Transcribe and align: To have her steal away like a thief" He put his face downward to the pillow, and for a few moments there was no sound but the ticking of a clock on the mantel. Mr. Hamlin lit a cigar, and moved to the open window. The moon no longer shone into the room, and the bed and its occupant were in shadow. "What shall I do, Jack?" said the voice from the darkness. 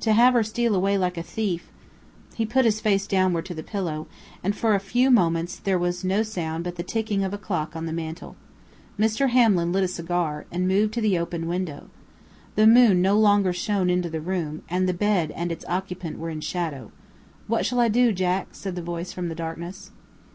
To 0.00 0.12
have 0.12 0.34
her 0.34 0.42
steal 0.42 0.74
away 0.74 0.98
like 0.98 1.16
a 1.16 1.22
thief" 1.22 1.70
He 2.36 2.44
put 2.44 2.66
his 2.66 2.82
face 2.82 3.06
downward 3.06 3.46
to 3.46 3.54
the 3.54 3.62
pillow, 3.62 4.08
and 4.44 4.54
for 4.54 4.74
a 4.74 4.78
few 4.78 5.10
moments 5.10 5.56
there 5.58 5.78
was 5.78 6.04
no 6.04 6.22
sound 6.22 6.64
but 6.64 6.76
the 6.76 6.82
ticking 6.82 7.24
of 7.24 7.32
a 7.32 7.38
clock 7.38 7.74
on 7.74 7.86
the 7.86 7.92
mantel. 7.94 8.36
Mr. 8.98 9.30
Hamlin 9.30 9.72
lit 9.72 9.82
a 9.82 9.88
cigar, 9.88 10.44
and 10.52 10.68
moved 10.68 10.92
to 10.92 11.00
the 11.00 11.18
open 11.18 11.48
window. 11.48 11.88
The 12.56 12.66
moon 12.66 13.00
no 13.00 13.18
longer 13.18 13.54
shone 13.54 13.88
into 13.88 14.10
the 14.10 14.20
room, 14.20 14.60
and 14.68 14.86
the 14.86 14.92
bed 14.92 15.30
and 15.30 15.50
its 15.50 15.64
occupant 15.66 16.18
were 16.18 16.28
in 16.28 16.42
shadow. 16.42 16.92
"What 17.46 17.64
shall 17.64 17.80
I 17.80 17.88
do, 17.88 18.12
Jack?" 18.12 18.48
said 18.52 18.76
the 18.76 18.82
voice 18.82 19.14
from 19.14 19.30
the 19.30 19.34
darkness. 19.34 19.92